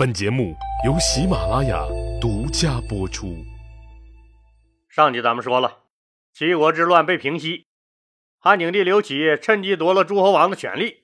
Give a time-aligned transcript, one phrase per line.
[0.00, 0.56] 本节目
[0.86, 1.84] 由喜马拉雅
[2.18, 3.44] 独家播出。
[4.88, 5.80] 上集咱们说了，
[6.32, 7.66] 齐国之乱被平息，
[8.38, 11.02] 汉景帝刘启趁机夺了诸侯王的权力，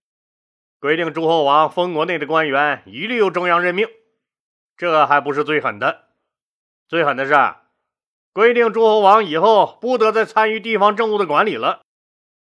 [0.80, 3.86] 规定诸侯王封国内的官员一律由中央任命。
[4.78, 6.04] 这还不是最狠的，
[6.88, 7.34] 最狠的是
[8.32, 11.82] 规定诸侯王以后不得再参与地方政务的管理了，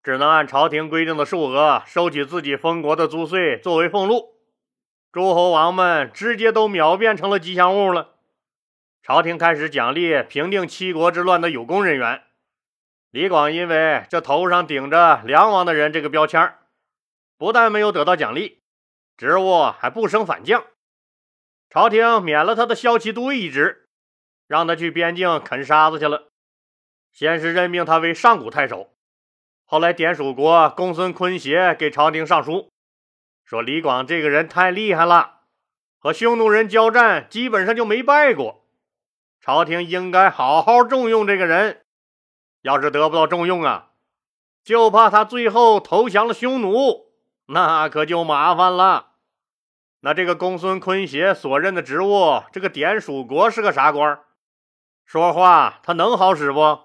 [0.03, 4.36] 只能按朝廷规定的数额收取自己封国的租税作为俸禄。
[5.17, 8.17] 诸侯王们直接都秒变成了吉祥物了。
[9.03, 12.23] 朝廷开始奖励平定七国之乱的有功人员。
[13.13, 16.57] 李广因为这头上顶着“梁王”的人这个标签
[17.39, 18.61] 不但没有得到奖励，
[19.17, 20.67] 职务还不升反降。
[21.71, 23.89] 朝廷免了他的骁骑都尉一职，
[24.47, 26.29] 让他去边境啃沙子去了。
[27.11, 28.93] 先是任命他为上古太守，
[29.65, 32.69] 后来典蜀国公孙坤邪给朝廷上书。
[33.47, 35.43] 说李广这个人太厉害了，
[36.01, 38.67] 和匈奴人交战基本上就没败过。
[39.41, 41.85] 朝廷应该好好重用这个人。
[42.63, 43.91] 要是得不到重用啊，
[44.65, 47.13] 就怕他最后投降了匈奴，
[47.47, 49.13] 那可就麻烦了。
[50.01, 54.19] 那这个公孙坤邪所任的职务，这个典属国是个啥官？
[55.05, 56.81] 说话他能好使不？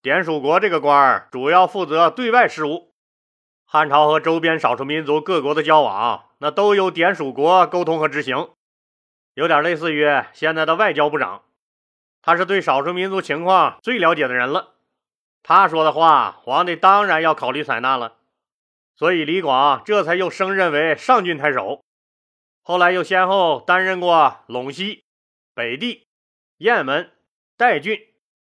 [0.00, 2.94] 典属国这个官主要负责对外事务。
[3.68, 8.50] 汉朝和周边少数民族各国的交往，那都由典属国沟通和执行，
[9.34, 11.42] 有点类似于现在的外交部长。
[12.22, 14.74] 他是对少数民族情况最了解的人了，
[15.42, 18.18] 他说的话，皇帝当然要考虑采纳了。
[18.94, 21.82] 所以李广这才又升任为上郡太守，
[22.62, 25.04] 后来又先后担任过陇西、
[25.54, 26.06] 北地、
[26.58, 27.12] 雁门、
[27.56, 27.98] 代郡、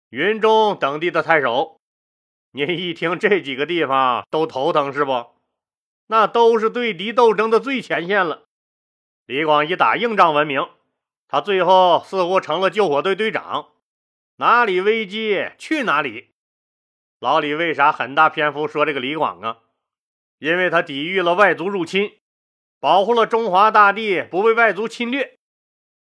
[0.09, 1.79] 云中等地的太守。
[2.55, 5.25] 您一听这几个地方都头疼是不？
[6.07, 8.43] 那都是对敌斗争的最前线了。
[9.25, 10.65] 李广以打硬仗闻名，
[11.27, 13.71] 他最后似乎成了救火队队长，
[14.37, 16.29] 哪里危机去哪里。
[17.19, 19.57] 老李为啥很大篇幅说这个李广啊？
[20.39, 22.19] 因为他抵御了外族入侵，
[22.79, 25.37] 保护了中华大地不被外族侵略，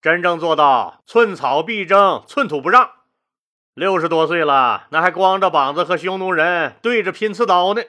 [0.00, 2.97] 真正做到寸草必争，寸土不让。
[3.78, 7.82] 六十多岁了，那还光着膀子和匈奴人对着拼刺刀呢。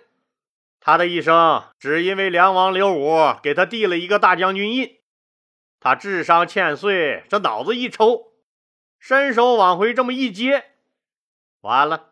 [0.80, 5.00] 他的一生只因为梁王刘武给他递了一个大将军印，
[5.80, 8.34] 他智商欠碎，这脑子一抽，
[9.00, 10.66] 伸手往回这么一接，
[11.62, 12.10] 完了，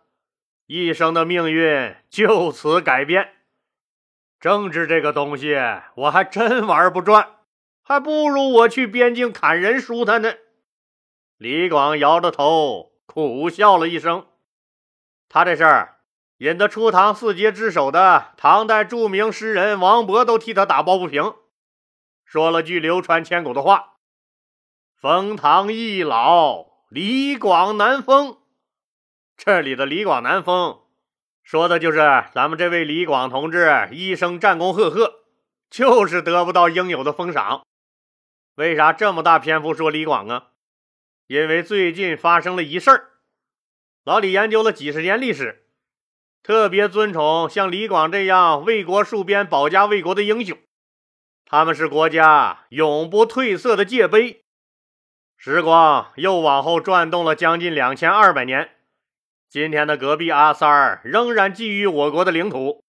[0.66, 3.30] 一生的命运就此改变。
[4.40, 5.56] 政治这个东西，
[5.98, 7.28] 我还真玩不转，
[7.84, 10.34] 还不如我去边境砍人舒坦呢。
[11.38, 12.97] 李广摇着头。
[13.08, 14.28] 苦笑了一声，
[15.28, 16.02] 他这事儿
[16.38, 21.34] 引得初唐四杰之首的唐代著名诗人王勃都替他打抱不平，
[22.24, 23.94] 说了句流传千古的话
[25.02, 28.38] ：“封唐易老，李广难封。”
[29.36, 30.82] 这里的“李广难封”，
[31.42, 35.22] 说的就是咱们这位李广同志一生战功赫赫，
[35.70, 37.66] 就是得不到应有的封赏。
[38.56, 40.48] 为啥这么大篇幅说李广啊？
[41.28, 43.10] 因为最近发生了一事儿，
[44.06, 45.66] 老李研究了几十年历史，
[46.42, 50.58] 特别尊崇像李广这样为国戍边、保家卫国的英雄，
[51.46, 54.42] 他们是国家永不褪色的界碑。
[55.36, 58.70] 时光又往后转动了将近两千二百年，
[59.50, 62.86] 今天的隔壁阿三儿仍然觊觎我国的领土，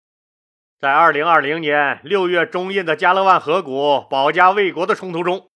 [0.79, 5.48] 在二零二零年六月中印的加勒万河谷保家卫国的冲突中。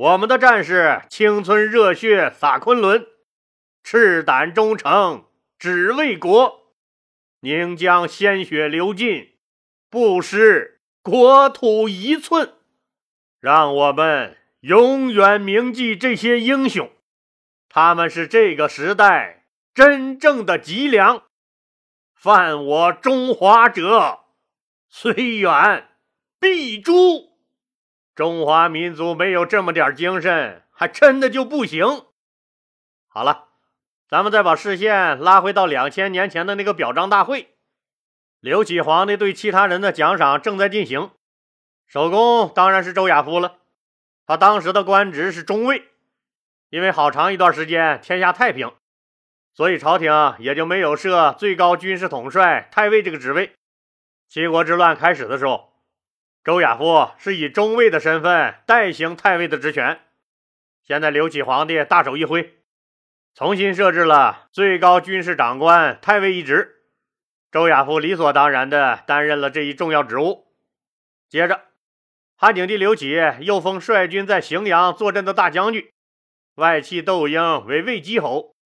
[0.00, 3.06] 我们的战士青春热血洒昆仑，
[3.84, 5.26] 赤胆忠诚
[5.58, 6.72] 只为国，
[7.40, 9.34] 宁将鲜血流尽，
[9.90, 12.54] 不失国土一寸。
[13.40, 16.90] 让我们永远铭记这些英雄，
[17.68, 19.44] 他们是这个时代
[19.74, 21.24] 真正的脊梁。
[22.14, 24.20] 犯我中华者，
[24.88, 25.90] 虽远
[26.38, 27.29] 必诛。
[28.14, 31.86] 中华民族没有这么点精神，还真的就不行。
[33.06, 33.48] 好了，
[34.08, 37.54] 咱们再把视线拉回到两千年前的那个表彰大会，
[38.40, 41.10] 刘启皇帝对其他人的奖赏正在进行。
[41.86, 43.58] 首功当然是周亚夫了，
[44.26, 45.88] 他当时的官职是中尉，
[46.68, 48.72] 因为好长一段时间天下太平，
[49.54, 53.54] 所以朝廷也就没有设最高军事统帅太尉这个职位。
[54.28, 55.69] 七国之乱开始的时候。
[56.42, 60.00] 周亚夫是以中尉的身份代行太尉的职权。
[60.82, 62.58] 现在刘启皇帝大手一挥，
[63.34, 66.82] 重新设置了最高军事长官太尉一职，
[67.52, 70.46] 周亚夫理所当然地担任了这一重要职务。
[71.28, 71.60] 接着，
[72.36, 75.92] 汉景帝刘启又封率军在荥阳坐镇的大将军，
[76.54, 78.56] 外戚窦婴为魏姬侯。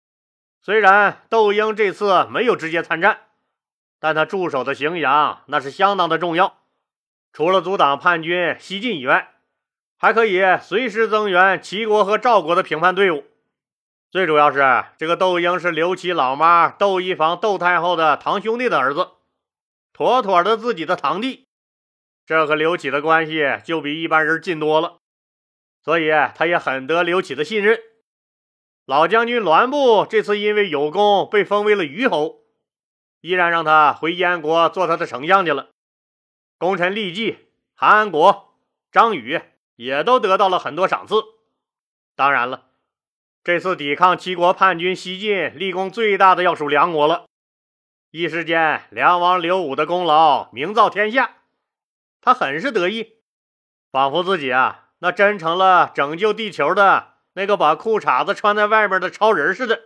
[0.60, 3.22] 虽然窦婴这次没有直接参战，
[3.98, 6.63] 但他驻守的荥阳那是相当的重要。
[7.34, 9.34] 除了阻挡叛军西进以外，
[9.98, 13.24] 还可以随时增援齐国和赵国的平叛队伍。
[14.08, 19.08] 最主要是，这个窦婴是刘琦老妈窦漪房窦太后的堂兄弟的儿子，
[19.92, 21.48] 妥妥的自己的堂弟。
[22.24, 24.98] 这和刘启的关系就比一般人近多了，
[25.82, 27.80] 所以他也很得刘启的信任。
[28.86, 32.42] 老将军栾布这次因为有功被封为了虞侯，
[33.22, 35.70] 依然让他回燕国做他的丞相去了。
[36.58, 38.54] 功臣厉季、韩安国、
[38.92, 39.40] 张宇
[39.76, 41.16] 也都得到了很多赏赐。
[42.16, 42.66] 当然了，
[43.42, 47.26] 这次抵抗齐国叛军西进，立功最大的要数梁国了。
[48.10, 51.38] 一时间，梁王刘武的功劳名噪天下。
[52.20, 53.14] 他很是得意，
[53.90, 59.82] 仿佛自己啊，那真成了拯救地球的那个把裤衩子穿在外面的超人似的。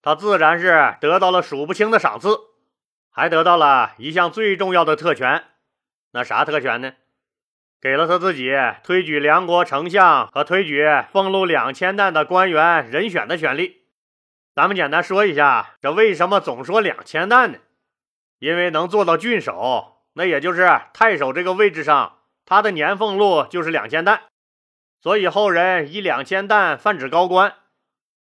[0.00, 2.38] 他自然是得到了数不清的赏赐，
[3.10, 5.44] 还得到了一项最重要的特权。
[6.12, 6.92] 那啥特权呢？
[7.80, 8.52] 给了他自己
[8.84, 13.82] 推举梁国丞相和推举俸禄两千担的官员人选的权利。
[14.54, 17.58] 咱们简单说一下，这为什么总说两千担呢？
[18.38, 20.04] 因为能做到郡守。
[20.14, 24.24] 那也就是太守这个位置上，他的年俸禄就是两千担，
[25.00, 27.54] 所以后人以两千担泛指高官。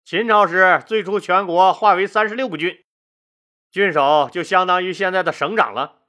[0.05, 2.85] 秦朝时最初全国划为三十六个郡，
[3.73, 6.04] 郡守就相当于现在的省长了，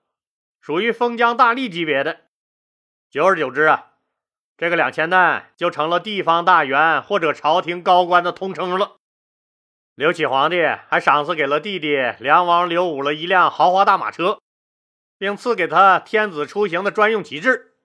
[0.66, 2.22] 属于封疆大吏级别的。
[3.12, 3.92] 久而久之啊，
[4.58, 8.96] 这个两千担就成了地方大员或者朝廷高官的通称了。
[9.94, 14.40] 刘启皇帝还赏赐给了弟弟梁王刘武了一辆豪华大马车。
[15.20, 17.76] 并赐给他天子出行的专用旗帜。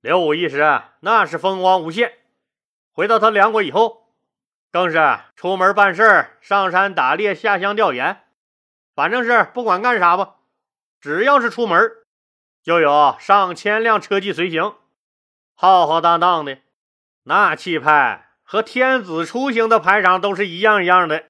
[0.00, 2.14] 刘武一时那是风光无限。
[2.90, 4.14] 回到他梁国以后，
[4.72, 4.98] 更是
[5.36, 8.24] 出门办事上山打猎、下乡调研，
[8.94, 10.37] 反正是不管干啥吧，
[11.00, 11.92] 只要是出门，
[12.62, 14.74] 就有上千辆车骑随行，
[15.54, 16.58] 浩浩荡荡的，
[17.22, 21.24] 那气派和天子出行的排场都是一样一样的。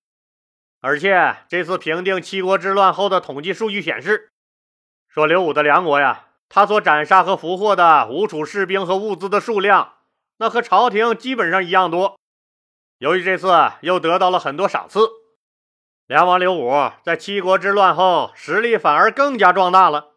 [0.80, 4.30] 而且这次平定七国之乱后的统计数据显示。
[5.08, 9.94] 说刘武的梁国呀，他所斩杀和俘获的吴楚士兵和物资的数量，
[10.36, 12.18] 那和朝廷基本上一样多。
[12.98, 15.00] 由于这次又得到了很多赏赐，
[16.08, 16.72] 梁王刘武
[17.02, 20.14] 在七国之乱后实力反而更加壮大了。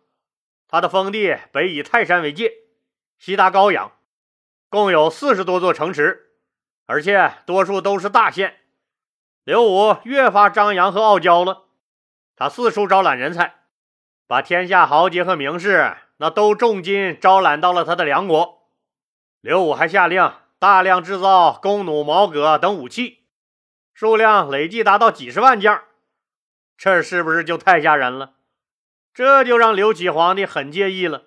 [0.69, 2.49] 他的封地北以泰山为界，
[3.19, 3.91] 西达高阳，
[4.69, 6.31] 共有四十多座城池，
[6.85, 8.55] 而且多数都是大县。
[9.43, 11.65] 刘武越发张扬和傲娇了，
[12.37, 13.55] 他四处招揽人才。
[14.27, 18.69] 把天下豪杰和名士那都重金招揽到了他的梁国。
[19.41, 23.20] 刘武还下令大量制造弓弩、矛戈等武器，
[24.01, 25.79] 数量累计达到几十万件。
[26.75, 28.33] 这是不是就太吓人了？
[29.13, 31.25] 这就让刘启皇帝很介意了。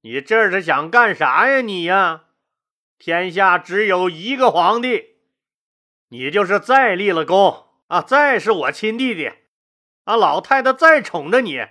[0.00, 1.60] 你这是想干啥呀？
[1.60, 2.24] 你呀，
[2.98, 5.16] 天下只有一个皇帝，
[6.08, 9.30] 你就是再立了功啊，再是我亲弟弟，
[10.04, 11.66] 啊，老太太再宠着你。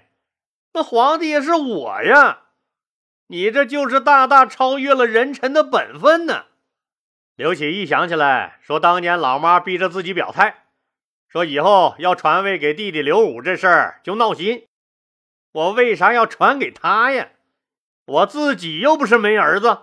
[0.74, 2.44] 那皇帝也是我呀，
[3.25, 6.45] 你这就是大大超越了人臣的本分呢。
[7.41, 10.65] 刘启一想起来，说当年老妈逼着自己表态，
[11.27, 14.67] 说以后要传位给弟弟刘武这事儿，就闹心。
[15.51, 17.29] 我为啥要传给他呀？
[18.05, 19.79] 我自己又不是没儿子。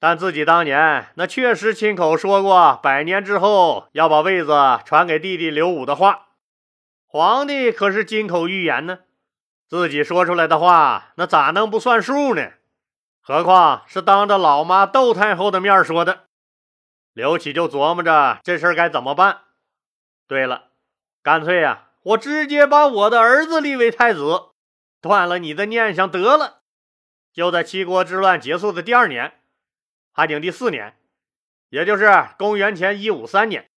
[0.00, 6.26] 但自己当年那确实亲口说过，百年之后要把位子传给弟弟刘武的话，
[7.06, 8.98] 皇帝可是金口玉言呢。
[9.68, 12.50] 自己说出来的话，那咋能不算数呢？
[13.20, 16.24] 何况是当着老妈窦太后的面说的。
[17.14, 19.42] 刘启就琢磨着这事儿该怎么办。
[20.26, 20.70] 对了，
[21.22, 24.50] 干脆呀，我直接把我的儿子立为太子，
[25.00, 26.62] 断了你的念想得了。
[27.32, 29.40] 就在七国之乱结束的第二年，
[30.12, 30.96] 汉景帝四年，
[31.68, 33.70] 也就是公元前一五三年，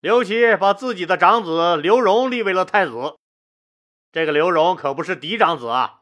[0.00, 3.16] 刘启把自己的长子刘荣立为了太子。
[4.10, 6.00] 这个刘荣可不是嫡长子啊，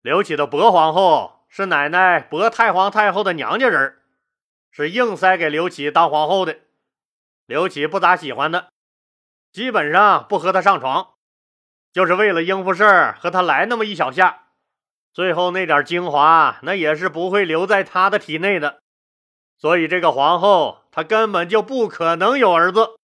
[0.00, 3.98] 刘启的薄皇后是奶奶薄太皇太后的娘家人，
[4.76, 6.58] 是硬塞给刘启当皇后的。
[7.46, 8.68] 刘启不咋喜欢她，
[9.50, 11.14] 基本上不和她上床，
[11.94, 14.48] 就是为了应付事儿和她来那么一小下，
[15.14, 18.82] 最后那点精华那也是不会留在他的体内的。
[19.56, 22.98] 所以这个皇后她根本就不可能有儿子。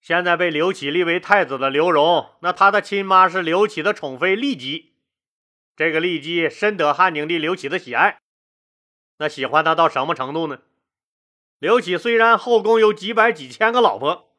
[0.00, 4.94] 现在被刘启立为太子的刘荣，那他的亲妈是刘启的宠妃骊姬。
[5.76, 8.18] 这个骊姬深得汉景帝刘启的喜爱，
[9.18, 10.58] 那喜欢他到什么程度呢？
[11.58, 14.32] 刘启虽然后宫有几百几千个老婆，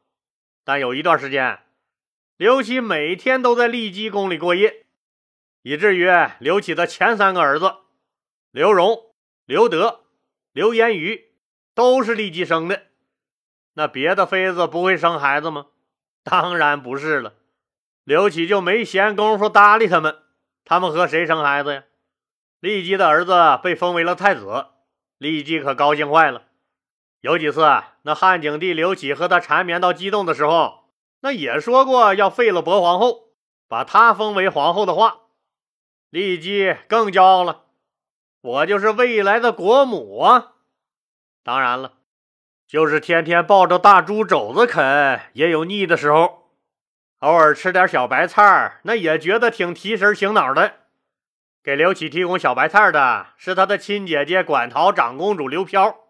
[0.63, 1.59] 但有一段时间，
[2.37, 4.85] 刘启每天都在骊姬宫里过夜，
[5.61, 6.07] 以至于
[6.39, 7.75] 刘启的前三个儿子
[8.51, 9.13] 刘荣、
[9.45, 10.05] 刘德、
[10.53, 11.33] 刘延瑜
[11.75, 12.83] 都是骊姬生的。
[13.73, 15.67] 那别的妃子不会生孩子吗？
[16.23, 17.33] 当然不是了。
[18.05, 20.23] 刘启就没闲工夫搭理他们，
[20.63, 21.83] 他们和谁生孩子呀？
[22.61, 24.67] 骊姬的儿子被封为了太子，
[25.19, 26.45] 骊姬可高兴坏了。
[27.21, 27.67] 有几次，
[28.03, 30.85] 那汉景帝刘启和他缠绵到激动的时候，
[31.21, 33.31] 那也说过要废了薄皇后，
[33.67, 35.17] 把她封为皇后的话。
[36.11, 37.65] 骊姬更骄傲了，
[38.41, 40.53] 我就是未来的国母啊！
[41.43, 41.93] 当然了，
[42.65, 46.53] 就是天天抱着大猪肘子啃，也有腻的时候，
[47.19, 50.73] 偶尔吃点小白菜那也觉得挺提神醒脑的。
[51.61, 56.08] 给刘启提供小白菜的是他的亲姐姐馆陶长公主刘飘。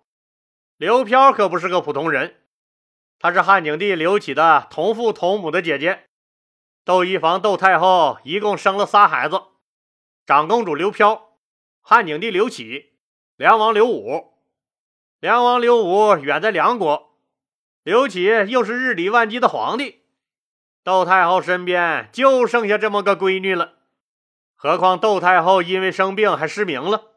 [0.80, 2.38] 刘飘可不是个普通人，
[3.20, 6.06] 她是汉景帝刘启的同父同母的姐姐。
[6.86, 9.42] 窦漪房窦太后一共生了仨孩子：
[10.26, 11.34] 长公主刘飘、
[11.82, 12.94] 汉景帝刘启、
[13.36, 14.36] 梁王刘武。
[15.20, 17.18] 梁王刘武远在梁国，
[17.84, 20.04] 刘启又是日理万机的皇帝，
[20.86, 23.74] 窦太后身边就剩下这么个闺女了。
[24.56, 27.16] 何况窦太后因为生病还失明了，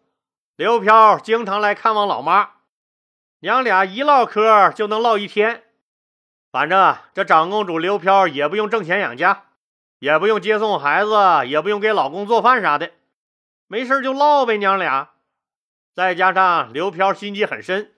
[0.56, 2.54] 刘飘经常来看望老妈。
[3.42, 5.64] 娘俩一唠嗑就能唠一天，
[6.52, 9.46] 反正这长公主刘飘也不用挣钱养家，
[9.98, 11.10] 也不用接送孩子，
[11.48, 12.92] 也不用给老公做饭啥的，
[13.66, 14.58] 没事就唠呗。
[14.58, 15.10] 娘俩，
[15.92, 17.92] 再加上刘飘心机很深，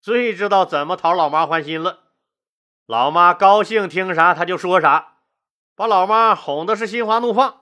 [0.00, 2.00] 最知道怎么讨老妈欢心了。
[2.84, 5.18] 老妈高兴听啥他就说啥，
[5.76, 7.60] 把老妈哄的是心花怒放。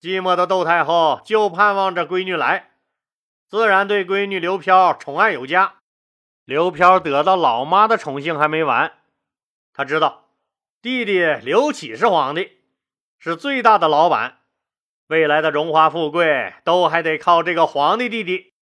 [0.00, 2.70] 寂寞的窦太后就盼望着闺女来，
[3.48, 5.74] 自然对闺女刘飘宠爱有加。
[6.50, 8.98] 刘飘得到老妈的宠幸还没完，
[9.72, 10.30] 他知道
[10.82, 12.58] 弟弟刘启是皇帝，
[13.20, 14.40] 是最大的老板，
[15.06, 18.52] 未来的荣华富贵都还得靠这个皇帝弟弟，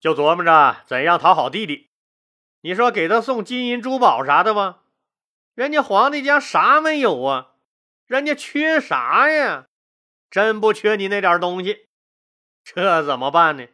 [0.00, 1.90] 就琢磨着怎样讨好弟弟。
[2.62, 4.78] 你说给他送金银珠宝啥的吧，
[5.54, 7.48] 人家皇帝家啥没有啊？
[8.06, 9.66] 人家缺啥呀？
[10.30, 11.86] 真不缺你那点东西，
[12.64, 13.66] 这怎么办呢？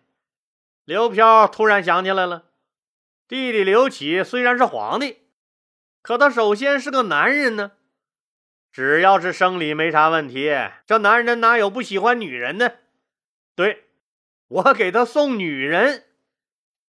[0.85, 2.46] 刘飘突然想起来了。
[3.29, 5.23] 弟弟刘启虽然是皇帝，
[6.01, 7.73] 可他首先是个男人呢。
[8.71, 10.55] 只要是生理没啥问题，
[10.87, 12.71] 这男人哪有不喜欢女人呢？
[13.57, 13.87] 对，
[14.47, 16.05] 我给他送女人，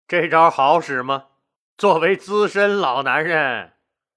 [0.08, 1.26] 这招好使吗？
[1.76, 3.74] 作为资深老男人，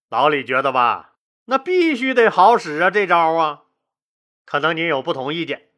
[0.10, 2.90] 老李觉得吧，那必须得好使啊！
[2.90, 3.64] 这招啊，
[4.46, 5.70] 可能您有不同意见，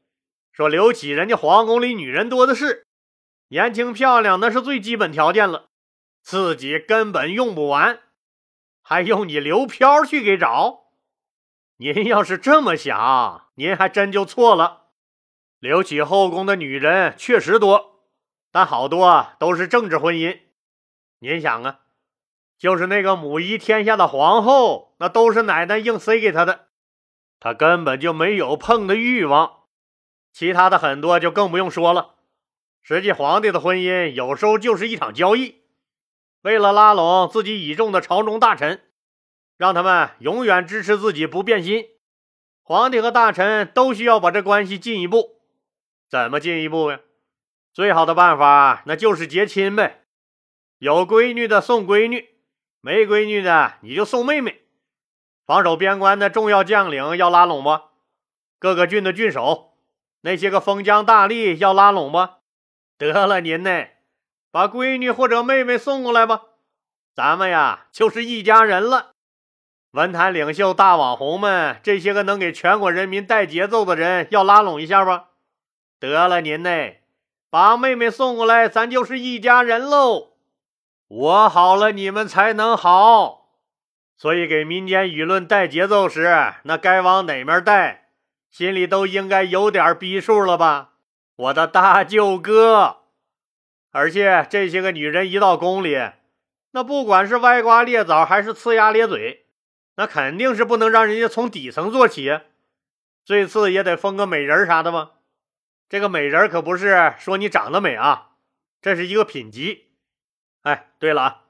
[0.53, 2.85] 说刘启人家皇宫里女人多的是，
[3.49, 5.68] 年轻漂亮那是最基本条件了。
[6.21, 7.99] 自己根本用不完，
[8.81, 10.91] 还用你刘飘去给找？
[11.77, 14.87] 您要是这么想，您还真就错了。
[15.59, 18.03] 刘启后宫的女人确实多，
[18.51, 20.39] 但好多都是政治婚姻。
[21.19, 21.79] 您想啊，
[22.57, 26.67] 就是那个母仪天下的皇后，那都是奶奶硬塞给他的，
[27.39, 29.63] 他根本就没有碰的欲望。
[30.31, 32.15] 其他的很多就更不用说了。
[32.81, 35.58] 实际皇帝的婚姻有时候就是一场交易。
[36.41, 38.81] 为了拉拢自己倚重的朝中大臣，
[39.57, 41.85] 让他们永远支持自己不变心，
[42.63, 45.41] 皇帝和大臣都需要把这关系进一步。
[46.09, 46.99] 怎么进一步呀？
[47.73, 50.05] 最好的办法那就是结亲呗。
[50.77, 52.29] 有闺女的送闺女，
[52.79, 54.61] 没闺女的你就送妹妹。
[55.45, 57.81] 防守边关的重要将领要拉拢不？
[58.59, 59.73] 各个郡的郡守，
[60.21, 62.17] 那些个封疆大吏要拉拢不？
[62.97, 63.87] 得了，您呢？
[64.51, 66.41] 把闺女或者妹妹送过来吧，
[67.13, 69.11] 咱们呀就是一家人了。
[69.91, 75.29] 文坛领袖、大网红们，这些个能给全国人民带节奏的人，要拉拢一下吧。
[75.99, 76.69] 得了，您呢，
[77.49, 80.33] 把妹妹送过来，咱就是一家人喽。
[81.07, 83.49] 我好了，你们才能好。
[84.15, 88.09] 所以给民间舆论带节奏时，那该往哪面带，
[88.51, 90.91] 心里都应该有点逼数了吧，
[91.35, 92.98] 我的大舅哥。
[93.91, 95.97] 而且这些个女人一到宫里，
[96.71, 99.47] 那不管是歪瓜裂枣还是呲牙咧嘴，
[99.95, 102.39] 那肯定是不能让人家从底层做起，
[103.25, 105.13] 最次也得封个美人啥的吧。
[105.89, 108.29] 这个美人可不是说你长得美啊，
[108.79, 109.87] 这是一个品级。
[110.61, 111.41] 哎，对了啊，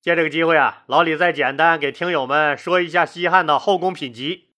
[0.00, 4.50] 借这个机会啊，老李再简单给听友们说一下西汉的后宫品级。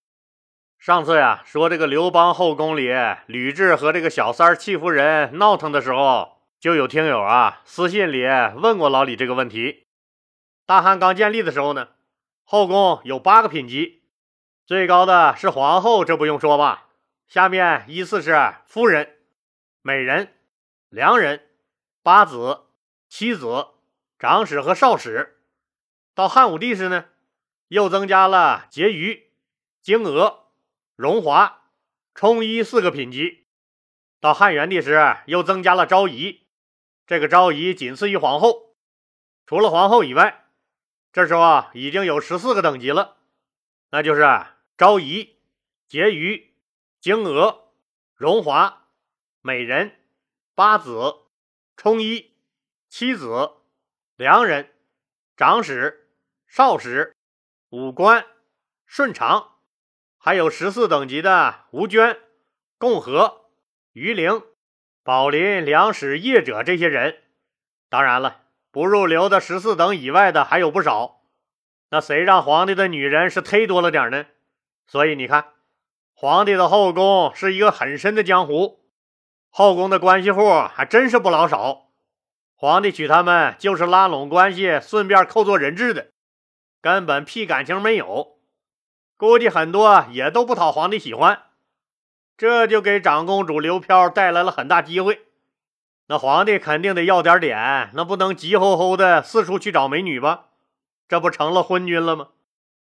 [0.79, 2.93] 上次呀，说这个刘邦后宫里
[3.27, 6.32] 吕雉和这个小三戚夫人闹腾的时候。
[6.63, 8.23] 就有听友啊私信里
[8.55, 9.89] 问过老李这个问题。
[10.65, 11.89] 大汉刚建立的时候呢，
[12.45, 14.05] 后宫有八个品级，
[14.65, 16.87] 最高的是皇后，这不用说吧？
[17.27, 19.17] 下面依次是夫人、
[19.81, 20.35] 美人、
[20.89, 21.49] 良人、
[22.01, 22.61] 八子、
[23.09, 23.67] 妻子、
[24.17, 25.41] 长史和少史。
[26.15, 27.07] 到汉武帝时呢，
[27.67, 29.33] 又增加了婕妤、
[29.83, 30.45] 京娥、
[30.95, 31.63] 荣华、
[32.15, 33.49] 充衣四个品级。
[34.21, 36.42] 到汉元帝时，又增加了昭仪。
[37.07, 38.77] 这个昭仪仅次于皇后，
[39.47, 40.47] 除了皇后以外，
[41.13, 43.17] 这时候啊已经有十四个等级了，
[43.91, 44.23] 那就是
[44.79, 45.37] 昭仪、
[45.91, 46.55] 婕妤、
[47.01, 47.73] 京娥、
[48.15, 48.89] 荣华、
[49.41, 50.01] 美人、
[50.55, 51.17] 八子、
[51.77, 52.33] 充一、
[52.89, 53.51] 妻子、
[54.17, 54.73] 良人、
[55.37, 56.09] 长史、
[56.47, 57.15] 少史、
[57.71, 58.25] 武官、
[58.87, 59.57] 顺常，
[60.17, 62.21] 还有十四等级的吴娟、
[62.79, 63.51] 共和、
[63.93, 64.43] 于陵。
[65.05, 67.17] 宝林、梁史、业者这些人，
[67.89, 71.23] 当然了，不入流的十四等以外的还有不少。
[71.91, 74.27] 那谁让皇帝的女人是忒多了点呢？
[74.87, 75.47] 所以你看，
[76.15, 78.85] 皇帝的后宫是一个很深的江湖，
[79.51, 81.89] 后宫的关系户还真是不老少。
[82.55, 86.13] 皇帝娶他们就是拉拢关系，顺便扣做人质的，
[86.81, 88.39] 根本屁感情没有。
[89.17, 91.43] 估计很多也都不讨皇帝喜欢。
[92.43, 95.27] 这就给长公主刘飘带来了很大机会，
[96.09, 100.47] 那皇帝肯定得要点脸，那不能急吼吼的四处去找美女吧？
[101.07, 102.31] 这不成了昏君了吗？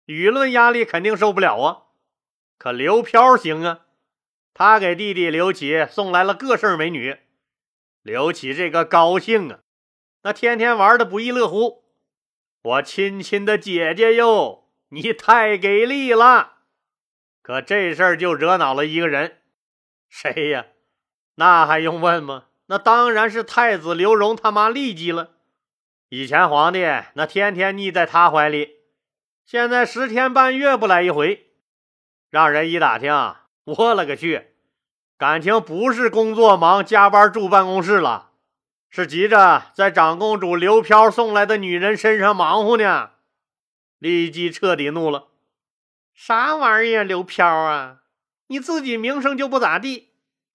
[0.06, 1.78] 舆论压力肯定受不了啊！
[2.58, 3.82] 可刘飘行啊，
[4.54, 7.18] 他给弟弟刘启送来了各式美女，
[8.04, 9.60] 刘启这个高兴啊，
[10.24, 11.84] 那天天玩的不亦乐乎。
[12.62, 16.54] 我亲亲的姐姐哟，你太给力了！
[17.42, 19.40] 可这事儿就惹恼了一个人。
[20.12, 20.66] 谁呀？
[21.36, 22.44] 那还用问吗？
[22.68, 25.32] 那当然是太子刘荣他妈丽姬了。
[26.10, 28.76] 以前皇帝那天天腻在他怀里，
[29.46, 31.48] 现在十天半月不来一回，
[32.30, 33.12] 让人一打听，
[33.64, 34.50] 我勒个去！
[35.18, 38.32] 感情不是工作忙加班住办公室了，
[38.90, 43.12] 是急着在长公主刘飘送来的女人身上忙活呢。
[43.98, 45.30] 丽姬彻底怒了
[46.14, 48.00] ：“啥玩意儿，刘飘啊！”
[48.48, 50.11] 你自己名声就不咋地，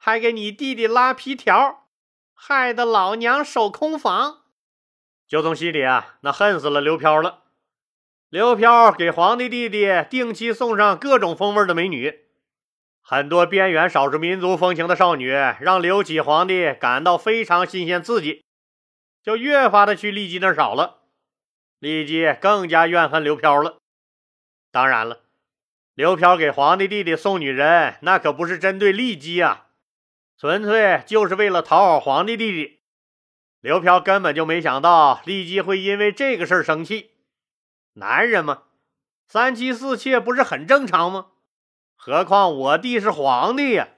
[0.07, 1.89] 还给你弟弟拉皮条，
[2.33, 4.45] 害得老娘守空房。
[5.27, 7.43] 就从心里啊，那恨死了刘飘了。
[8.29, 12.21] 刘飘给皇帝弟弟定期送上各种风味的美女，
[13.03, 15.29] 很多边缘少数民族风情的少女，
[15.61, 18.45] 让刘启皇帝感到非常新鲜刺激，
[19.25, 21.01] 就越发的去丽姬那儿找了。
[21.81, 23.79] 丽姬更加怨恨刘飘了。
[24.71, 25.23] 当然了。
[25.95, 29.66] 刘飘给皇帝弟弟送女人，那可不是针对丽姬啊，
[30.39, 32.81] 纯粹就是为了讨好皇帝弟弟。
[33.61, 37.13] 刘飘根本就没想到丽姬会因为这个事儿生气。
[37.95, 38.65] 男人嘛，
[39.27, 41.29] 三妻四妾不是很正常吗？
[41.97, 43.89] 何况我弟是皇帝呀，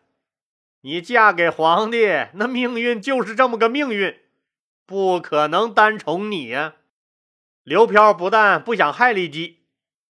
[0.83, 4.19] 你嫁给皇帝，那命运就是这么个命运，
[4.87, 6.77] 不可能单宠你呀。
[7.65, 9.59] 刘飘不但不想害丽姬，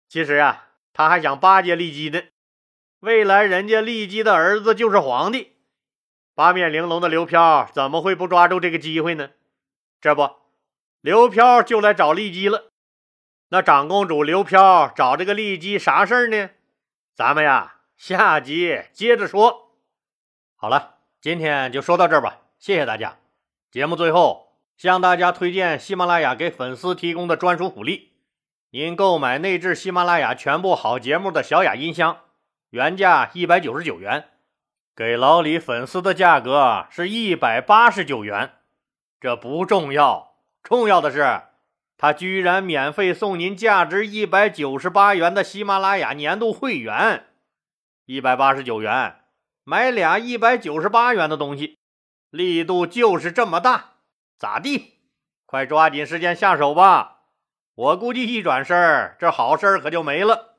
[0.07, 0.67] 其实啊。
[0.93, 2.21] 他还想巴结丽姬呢，
[2.99, 5.53] 未来人家丽姬的儿子就是皇帝。
[6.33, 9.31] 八面玲珑的刘飘怎么会不抓住这个机会呢？
[9.99, 10.29] 这不，
[11.01, 12.71] 刘飘就来找骊姬了。
[13.49, 16.51] 那长公主刘飘找这个骊姬啥事儿呢？
[17.13, 19.73] 咱们呀，下集接着说。
[20.55, 23.17] 好了，今天就说到这儿吧，谢谢大家。
[23.69, 28.13] 节目最后向大家推荐喜马拉雅给粉丝提供的专属福利。
[28.69, 32.21] 您购买内置喜马拉雅全部好节目的小雅音箱，
[32.69, 34.29] 原价一百九十九元，
[34.95, 38.53] 给老李粉丝的价格是一百八十九元。
[39.19, 41.43] 这不重要，重要的是，
[41.97, 47.27] 他居然免费送您价值一百九十八元的喜马拉雅年度会员。
[48.05, 49.21] 一百八十九元
[49.63, 51.77] 买俩一百九十八元的东西，
[52.29, 53.91] 力度就是这么大，
[54.37, 54.95] 咋地？
[55.45, 57.19] 快抓紧时间下手吧！
[57.75, 60.55] 我估计一转身，这好事可就没了。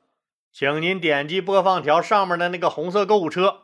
[0.51, 3.63] 请您点击播放条上面的那个红色购物车，